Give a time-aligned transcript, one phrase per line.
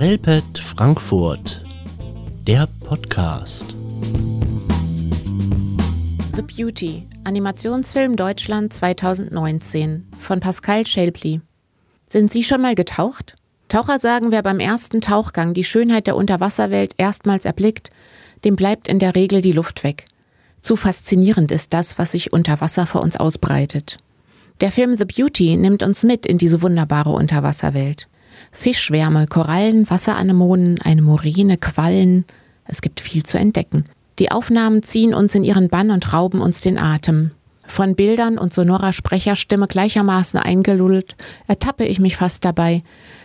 [0.00, 1.60] Relpet Frankfurt,
[2.46, 3.66] der Podcast.
[6.34, 11.42] The Beauty, Animationsfilm Deutschland 2019 von Pascal Schelpli.
[12.06, 13.36] Sind Sie schon mal getaucht?
[13.68, 17.90] Taucher sagen, wer beim ersten Tauchgang die Schönheit der Unterwasserwelt erstmals erblickt,
[18.46, 20.06] dem bleibt in der Regel die Luft weg.
[20.62, 23.98] Zu faszinierend ist das, was sich unter Wasser vor uns ausbreitet.
[24.62, 28.08] Der Film The Beauty nimmt uns mit in diese wunderbare Unterwasserwelt.
[28.52, 32.24] Fischschwärme, Korallen, Wasseranemonen, eine Moräne, Quallen.
[32.64, 33.84] Es gibt viel zu entdecken.
[34.18, 37.30] Die Aufnahmen ziehen uns in ihren Bann und rauben uns den Atem.
[37.64, 42.82] Von Bildern und sonorer Sprecherstimme gleichermaßen eingelullt, ertappe ich mich fast dabei,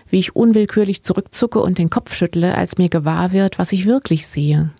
[0.09, 4.27] wie ich unwillkürlich zurückzucke und den Kopf schüttle, als mir gewahr wird, was ich wirklich
[4.27, 4.71] sehe.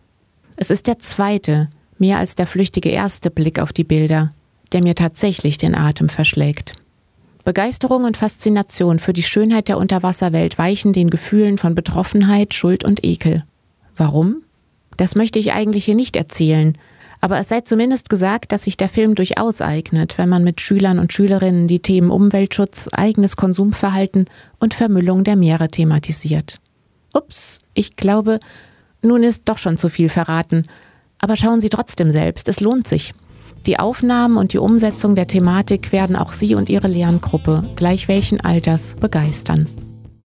[0.55, 4.30] Es ist der zweite, mehr als der flüchtige erste Blick auf die Bilder,
[4.72, 6.74] der mir tatsächlich den Atem verschlägt.
[7.45, 13.04] Begeisterung und Faszination für die Schönheit der Unterwasserwelt weichen den Gefühlen von Betroffenheit, Schuld und
[13.05, 13.46] Ekel.
[13.96, 14.41] Warum?
[14.98, 16.77] Das möchte ich eigentlich hier nicht erzählen,
[17.21, 20.99] aber es sei zumindest gesagt, dass sich der Film durchaus eignet, wenn man mit Schülern
[20.99, 24.26] und Schülerinnen die Themen Umweltschutz, eigenes Konsumverhalten
[24.59, 26.59] und Vermüllung der Meere thematisiert.
[27.13, 28.40] Ups, ich glaube,
[29.02, 30.68] nun ist doch schon zu viel verraten.
[31.18, 33.13] Aber schauen Sie trotzdem selbst, es lohnt sich.
[33.66, 38.40] Die Aufnahmen und die Umsetzung der Thematik werden auch Sie und Ihre Lerngruppe, gleich welchen
[38.40, 39.68] Alters, begeistern.